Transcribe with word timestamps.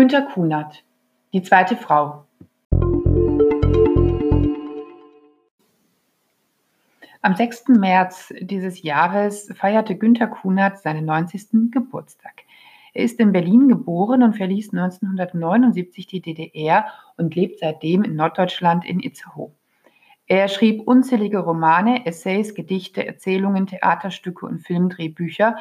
Günter 0.00 0.22
Kunert, 0.22 0.82
die 1.34 1.42
zweite 1.42 1.76
Frau. 1.76 2.24
Am 7.20 7.36
6. 7.36 7.68
März 7.68 8.32
dieses 8.40 8.82
Jahres 8.82 9.52
feierte 9.54 9.96
Günter 9.96 10.28
Kunert 10.28 10.78
seinen 10.78 11.04
90. 11.04 11.70
Geburtstag. 11.70 12.32
Er 12.94 13.04
ist 13.04 13.20
in 13.20 13.32
Berlin 13.32 13.68
geboren 13.68 14.22
und 14.22 14.38
verließ 14.38 14.72
1979 14.72 16.06
die 16.06 16.22
DDR 16.22 16.86
und 17.18 17.34
lebt 17.34 17.58
seitdem 17.58 18.02
in 18.02 18.16
Norddeutschland 18.16 18.86
in 18.86 19.00
Itzehoe. 19.00 19.52
Er 20.26 20.48
schrieb 20.48 20.80
unzählige 20.88 21.40
Romane, 21.40 22.06
Essays, 22.06 22.54
Gedichte, 22.54 23.06
Erzählungen, 23.06 23.66
Theaterstücke 23.66 24.46
und 24.46 24.60
Filmdrehbücher 24.60 25.58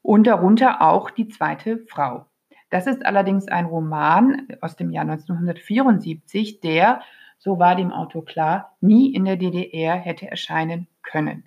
und 0.00 0.26
darunter 0.26 0.80
auch 0.80 1.10
Die 1.10 1.28
zweite 1.28 1.76
Frau. 1.86 2.24
Das 2.70 2.86
ist 2.86 3.04
allerdings 3.04 3.48
ein 3.48 3.66
Roman 3.66 4.46
aus 4.60 4.76
dem 4.76 4.90
Jahr 4.90 5.04
1974, 5.04 6.60
der, 6.60 7.00
so 7.38 7.58
war 7.58 7.76
dem 7.76 7.92
Autor 7.92 8.24
klar, 8.24 8.76
nie 8.80 9.14
in 9.14 9.24
der 9.24 9.36
DDR 9.36 9.96
hätte 9.96 10.30
erscheinen 10.30 10.86
können. 11.02 11.44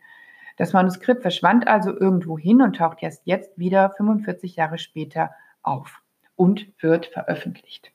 Das 0.57 0.73
Manuskript 0.73 1.21
verschwand 1.21 1.67
also 1.67 1.91
irgendwo 1.97 2.37
hin 2.37 2.61
und 2.61 2.75
taucht 2.75 3.01
erst 3.01 3.25
jetzt 3.25 3.57
wieder 3.57 3.91
45 3.91 4.55
Jahre 4.55 4.77
später 4.77 5.31
auf 5.63 6.01
und 6.35 6.67
wird 6.81 7.07
veröffentlicht. 7.07 7.91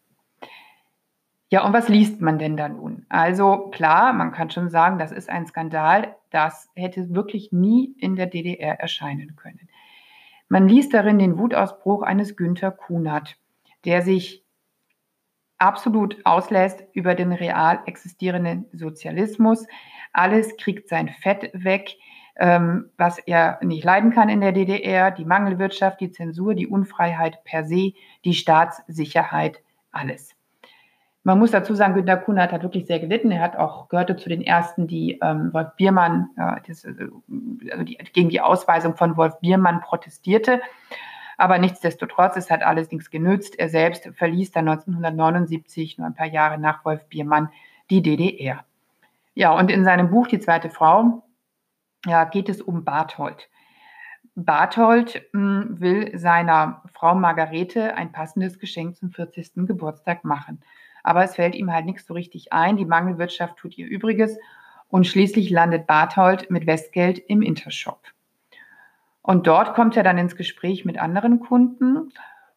Ja, 1.48 1.65
und 1.65 1.73
was 1.73 1.89
liest 1.89 2.20
man 2.20 2.41
denn 2.41 2.56
da 2.56 2.69
nun? 2.69 3.06
Also 3.09 3.69
klar, 3.70 4.12
man 4.12 4.33
kann 4.33 4.51
schon 4.51 4.69
sagen, 4.69 4.98
das 4.98 5.12
ist 5.12 5.31
ein 5.31 5.47
Skandal, 5.47 6.17
das 6.31 6.69
hätte 6.75 7.15
wirklich 7.15 7.53
nie 7.53 7.95
in 7.98 8.17
der 8.17 8.27
DDR 8.27 8.81
erscheinen 8.81 9.37
können. 9.37 9.66
Man 10.48 10.68
liest 10.68 10.95
darin 10.95 11.18
den 11.18 11.38
Wutausbruch 11.38 12.02
eines 12.02 12.36
Günther 12.36 12.70
Kunert, 12.70 13.36
der 13.84 14.02
sich 14.02 14.45
absolut 15.59 16.24
auslässt 16.24 16.84
über 16.92 17.14
den 17.14 17.33
real 17.33 17.80
existierenden 17.86 18.66
Sozialismus. 18.72 19.66
Alles 20.12 20.56
kriegt 20.56 20.88
sein 20.88 21.08
Fett 21.08 21.50
weg, 21.53 21.97
ähm, 22.36 22.91
was 22.97 23.19
er 23.19 23.58
nicht 23.62 23.84
leiden 23.84 24.12
kann 24.12 24.28
in 24.28 24.41
der 24.41 24.53
DDR, 24.53 25.11
die 25.11 25.25
Mangelwirtschaft, 25.25 26.00
die 26.00 26.11
Zensur, 26.11 26.55
die 26.55 26.66
Unfreiheit 26.66 27.42
per 27.44 27.64
se, 27.64 27.94
die 28.25 28.34
Staatssicherheit, 28.34 29.62
alles. 29.91 30.36
Man 31.27 31.41
muss 31.41 31.50
dazu 31.50 31.74
sagen, 31.74 31.94
Günter 31.94 32.19
Kunert 32.19 32.52
hat 32.52 32.62
wirklich 32.62 32.86
sehr 32.86 33.00
gelitten. 33.00 33.32
Er 33.32 33.42
hat 33.42 33.56
auch 33.56 33.88
gehörte 33.88 34.16
zu 34.16 34.28
den 34.28 34.42
ersten, 34.42 34.86
die 34.86 35.19
ähm, 35.20 35.52
Wolf 35.52 35.74
Biermann, 35.74 36.28
äh, 36.36 36.60
das, 36.69 36.84
also 36.84 37.82
die, 37.82 37.98
gegen 38.12 38.28
die 38.28 38.41
Ausweisung 38.41 38.94
von 38.94 39.16
Wolf 39.16 39.41
Biermann 39.41 39.80
protestierte. 39.80 40.62
Aber 41.36 41.58
nichtsdestotrotz, 41.58 42.36
es 42.36 42.48
hat 42.48 42.62
allerdings 42.62 43.10
genützt. 43.10 43.58
Er 43.58 43.69
selbst 43.69 44.08
verließ 44.14 44.52
dann 44.52 44.69
1979, 44.69 45.98
nur 45.98 46.06
ein 46.06 46.14
paar 46.14 46.28
Jahre 46.28 46.58
nach 46.58 46.84
Wolf 46.84 47.04
Biermann, 47.08 47.48
die 47.91 48.02
DDR. 48.02 48.64
Ja, 49.34 49.50
und 49.50 49.69
in 49.69 49.84
seinem 49.84 50.10
Buch 50.10 50.28
Die 50.28 50.38
zweite 50.38 50.70
Frau 50.70 51.24
ja, 52.06 52.22
geht 52.22 52.48
es 52.48 52.62
um 52.62 52.84
Barthold. 52.84 53.48
Barthold 54.36 55.27
mh, 55.32 55.41
hm, 55.41 55.80
will 55.80 56.16
seiner 56.16 56.84
Frau 56.92 57.16
Margarete 57.16 57.97
ein 57.97 58.12
passendes 58.12 58.60
Geschenk 58.60 58.94
zum 58.94 59.10
40. 59.10 59.66
Geburtstag 59.66 60.22
machen 60.22 60.62
aber 61.07 61.25
es 61.25 61.37
fällt 61.37 61.55
ihm 61.55 61.73
halt 61.73 61.87
nichts 61.87 62.07
so 62.07 62.15
richtig 62.15 62.53
ein. 62.53 62.77
Die 62.77 62.85
Mangelwirtschaft 62.85 63.57
tut 63.57 63.79
ihr 63.79 63.87
Übriges 63.87 64.37
und 64.89 65.07
schließlich 65.07 65.51
landet 65.51 65.87
Barthold 65.87 66.51
mit 66.51 66.67
Westgeld 66.67 67.19
im 67.19 67.43
Intershop. 67.43 68.01
Und 69.23 69.47
dort 69.47 69.75
kommt 69.75 69.97
er 69.97 70.03
dann 70.03 70.19
ins 70.19 70.37
Gespräch 70.37 70.84
mit 70.84 70.99
anderen 70.99 71.41
Kunden. 71.41 72.12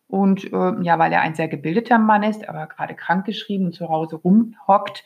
Und 0.07 0.51
äh, 0.51 0.81
ja, 0.81 0.97
weil 0.97 1.13
er 1.13 1.21
ein 1.21 1.35
sehr 1.35 1.47
gebildeter 1.47 1.99
Mann 1.99 2.23
ist, 2.23 2.49
aber 2.49 2.65
gerade 2.65 2.95
krankgeschrieben 2.95 3.67
und 3.67 3.73
zu 3.73 3.89
Hause 3.89 4.15
rumhockt 4.15 5.03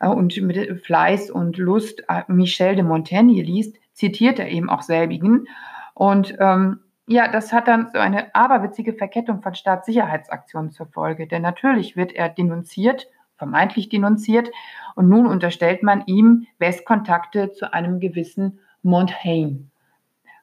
äh, 0.00 0.08
und 0.08 0.40
mit 0.42 0.84
Fleiß 0.84 1.30
und 1.30 1.56
Lust 1.56 2.04
äh, 2.08 2.22
Michel 2.28 2.76
de 2.76 2.84
Montaigne 2.84 3.42
liest, 3.42 3.78
zitiert 3.94 4.38
er 4.38 4.48
eben 4.48 4.68
auch 4.68 4.82
selbigen. 4.82 5.46
Und 5.94 6.36
ähm, 6.38 6.80
ja, 7.06 7.28
das 7.28 7.52
hat 7.52 7.68
dann 7.68 7.90
so 7.92 7.98
eine 7.98 8.34
aberwitzige 8.34 8.94
Verkettung 8.94 9.42
von 9.42 9.54
Staatssicherheitsaktionen 9.54 10.70
zur 10.70 10.86
Folge. 10.86 11.26
Denn 11.26 11.42
natürlich 11.42 11.96
wird 11.96 12.12
er 12.12 12.28
denunziert, 12.28 13.08
vermeintlich 13.36 13.88
denunziert, 13.88 14.50
und 14.94 15.08
nun 15.08 15.26
unterstellt 15.26 15.82
man 15.82 16.04
ihm 16.06 16.46
Westkontakte 16.58 17.52
zu 17.52 17.72
einem 17.72 18.00
gewissen 18.00 18.60
Montaigne. 18.82 19.66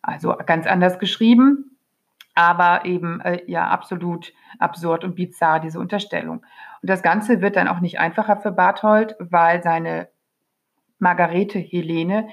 Also 0.01 0.35
ganz 0.45 0.67
anders 0.67 0.99
geschrieben, 0.99 1.77
aber 2.35 2.85
eben 2.85 3.21
äh, 3.21 3.41
ja 3.47 3.67
absolut 3.67 4.33
absurd 4.59 5.03
und 5.03 5.15
bizarr, 5.15 5.59
diese 5.59 5.79
Unterstellung. 5.79 6.39
Und 6.81 6.89
das 6.89 7.03
Ganze 7.03 7.41
wird 7.41 7.55
dann 7.55 7.67
auch 7.67 7.79
nicht 7.79 7.99
einfacher 7.99 8.37
für 8.37 8.51
Barthold, 8.51 9.15
weil 9.19 9.63
seine 9.63 10.09
Margarete 10.99 11.59
Helene 11.59 12.29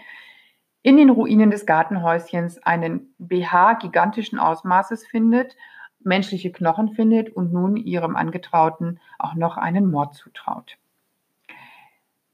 in 0.88 0.96
den 0.96 1.10
Ruinen 1.10 1.50
des 1.50 1.66
Gartenhäuschens 1.66 2.62
einen 2.62 3.14
BH 3.18 3.74
gigantischen 3.74 4.38
Ausmaßes 4.38 5.06
findet, 5.06 5.54
menschliche 6.00 6.50
Knochen 6.50 6.88
findet 6.88 7.28
und 7.28 7.52
nun 7.52 7.76
ihrem 7.76 8.16
Angetrauten 8.16 8.98
auch 9.18 9.34
noch 9.34 9.58
einen 9.58 9.90
Mord 9.90 10.14
zutraut. 10.14 10.78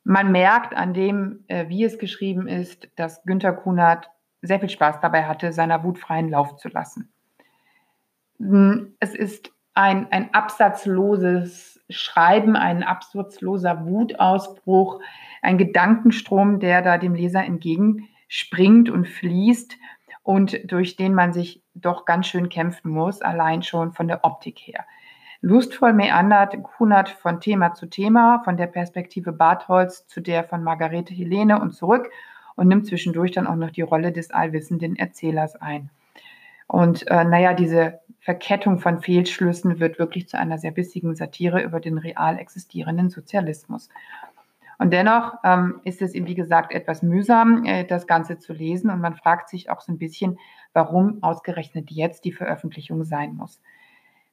Man 0.04 0.30
merkt 0.30 0.72
an 0.72 0.94
dem, 0.94 1.42
äh, 1.48 1.68
wie 1.68 1.82
es 1.82 1.98
geschrieben 1.98 2.46
ist, 2.46 2.86
dass 2.94 3.24
Günter 3.24 3.52
Kunert 3.54 4.12
sehr 4.40 4.60
viel 4.60 4.70
Spaß 4.70 5.00
dabei 5.00 5.24
hatte, 5.24 5.52
seiner 5.52 5.82
Wut 5.82 5.98
freien 5.98 6.28
Lauf 6.28 6.54
zu 6.54 6.68
lassen. 6.68 7.12
Hm, 8.38 8.94
es 9.00 9.16
ist 9.16 9.50
ein, 9.74 10.06
ein 10.12 10.32
absatzloses 10.32 11.80
Schreiben, 11.90 12.54
ein 12.54 12.84
absatzloser 12.84 13.84
Wutausbruch, 13.84 15.00
ein 15.42 15.58
Gedankenstrom, 15.58 16.60
der 16.60 16.82
da 16.82 16.98
dem 16.98 17.16
Leser 17.16 17.44
entgegen 17.44 18.10
springt 18.28 18.90
und 18.90 19.06
fließt 19.06 19.76
und 20.22 20.58
durch 20.70 20.96
den 20.96 21.14
man 21.14 21.32
sich 21.32 21.62
doch 21.74 22.04
ganz 22.04 22.26
schön 22.26 22.48
kämpfen 22.48 22.90
muss, 22.90 23.20
allein 23.20 23.62
schon 23.62 23.92
von 23.92 24.08
der 24.08 24.24
Optik 24.24 24.58
her. 24.58 24.84
Lustvoll 25.40 25.92
meandert 25.92 26.62
Kunert 26.62 27.10
von 27.10 27.40
Thema 27.40 27.74
zu 27.74 27.86
Thema, 27.86 28.40
von 28.44 28.56
der 28.56 28.66
Perspektive 28.66 29.32
Bartholz 29.32 30.06
zu 30.06 30.22
der 30.22 30.44
von 30.44 30.64
Margarete 30.64 31.12
Helene 31.12 31.60
und 31.60 31.72
zurück 31.72 32.10
und 32.56 32.68
nimmt 32.68 32.86
zwischendurch 32.86 33.32
dann 33.32 33.46
auch 33.46 33.56
noch 33.56 33.70
die 33.70 33.82
Rolle 33.82 34.10
des 34.10 34.30
allwissenden 34.30 34.96
Erzählers 34.96 35.56
ein. 35.56 35.90
Und 36.66 37.06
äh, 37.08 37.24
naja, 37.24 37.52
diese 37.52 38.00
Verkettung 38.20 38.78
von 38.78 39.02
Fehlschlüssen 39.02 39.80
wird 39.80 39.98
wirklich 39.98 40.28
zu 40.28 40.38
einer 40.38 40.56
sehr 40.56 40.70
bissigen 40.70 41.14
Satire 41.14 41.62
über 41.62 41.78
den 41.78 41.98
real 41.98 42.38
existierenden 42.38 43.10
Sozialismus. 43.10 43.90
Und 44.78 44.92
dennoch 44.92 45.34
ähm, 45.44 45.80
ist 45.84 46.02
es 46.02 46.14
wie 46.14 46.34
gesagt, 46.34 46.72
etwas 46.72 47.02
mühsam, 47.02 47.64
äh, 47.64 47.84
das 47.84 48.06
Ganze 48.06 48.38
zu 48.38 48.52
lesen. 48.52 48.90
Und 48.90 49.00
man 49.00 49.14
fragt 49.14 49.48
sich 49.48 49.70
auch 49.70 49.80
so 49.80 49.92
ein 49.92 49.98
bisschen, 49.98 50.38
warum 50.72 51.22
ausgerechnet 51.22 51.90
jetzt 51.90 52.24
die 52.24 52.32
Veröffentlichung 52.32 53.04
sein 53.04 53.34
muss. 53.34 53.60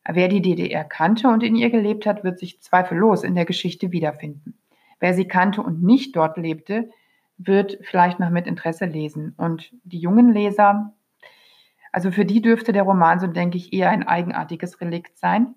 Wer 0.07 0.27
die 0.29 0.41
DDR 0.41 0.83
kannte 0.83 1.27
und 1.27 1.43
in 1.43 1.55
ihr 1.55 1.69
gelebt 1.69 2.05
hat, 2.07 2.23
wird 2.23 2.39
sich 2.39 2.59
zweifellos 2.61 3.23
in 3.23 3.35
der 3.35 3.45
Geschichte 3.45 3.91
wiederfinden. 3.91 4.57
Wer 4.99 5.13
sie 5.13 5.27
kannte 5.27 5.61
und 5.61 5.83
nicht 5.83 6.15
dort 6.15 6.37
lebte, 6.37 6.89
wird 7.37 7.77
vielleicht 7.81 8.19
noch 8.19 8.29
mit 8.29 8.47
Interesse 8.47 8.85
lesen. 8.85 9.33
Und 9.37 9.71
die 9.83 9.99
jungen 9.99 10.33
Leser, 10.33 10.93
also 11.91 12.11
für 12.11 12.25
die 12.25 12.41
dürfte 12.41 12.71
der 12.71 12.83
Roman, 12.83 13.19
so 13.19 13.27
denke 13.27 13.57
ich, 13.57 13.73
eher 13.73 13.89
ein 13.89 14.07
eigenartiges 14.07 14.81
Relikt 14.81 15.17
sein. 15.17 15.55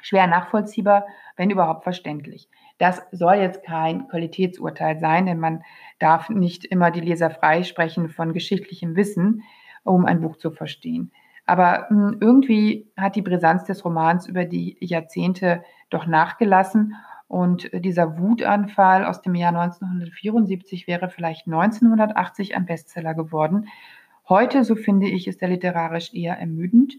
Schwer 0.00 0.26
nachvollziehbar, 0.26 1.06
wenn 1.36 1.50
überhaupt 1.50 1.84
verständlich. 1.84 2.48
Das 2.78 3.02
soll 3.12 3.36
jetzt 3.36 3.62
kein 3.62 4.08
Qualitätsurteil 4.08 4.98
sein, 4.98 5.26
denn 5.26 5.38
man 5.38 5.62
darf 5.98 6.28
nicht 6.28 6.64
immer 6.64 6.90
die 6.90 7.00
Leser 7.00 7.30
freisprechen 7.30 8.08
von 8.08 8.32
geschichtlichem 8.32 8.96
Wissen, 8.96 9.42
um 9.84 10.04
ein 10.04 10.20
Buch 10.20 10.36
zu 10.36 10.50
verstehen. 10.50 11.12
Aber 11.46 11.88
hm, 11.88 12.18
irgendwie 12.20 12.90
hat 12.96 13.16
die 13.16 13.22
Brisanz 13.22 13.64
des 13.64 13.84
Romans 13.84 14.26
über 14.26 14.44
die 14.44 14.76
Jahrzehnte 14.80 15.62
doch 15.90 16.06
nachgelassen 16.06 16.94
und 17.32 17.70
dieser 17.72 18.18
Wutanfall 18.18 19.06
aus 19.06 19.22
dem 19.22 19.34
Jahr 19.34 19.56
1974 19.56 20.86
wäre 20.86 21.08
vielleicht 21.08 21.46
1980 21.46 22.54
ein 22.54 22.66
Bestseller 22.66 23.14
geworden. 23.14 23.68
Heute, 24.28 24.64
so 24.64 24.74
finde 24.74 25.08
ich, 25.08 25.26
ist 25.26 25.40
er 25.40 25.48
literarisch 25.48 26.12
eher 26.12 26.38
ermüdend, 26.38 26.98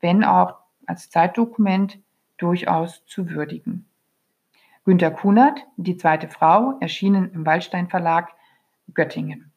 wenn 0.00 0.22
auch 0.22 0.54
als 0.86 1.10
Zeitdokument 1.10 1.98
durchaus 2.38 3.04
zu 3.06 3.30
würdigen. 3.30 3.86
Günter 4.84 5.10
Kunert, 5.10 5.60
Die 5.78 5.96
zweite 5.96 6.28
Frau, 6.28 6.76
erschienen 6.80 7.32
im 7.32 7.46
Waldstein 7.46 7.88
Verlag, 7.88 8.28
Göttingen. 8.92 9.50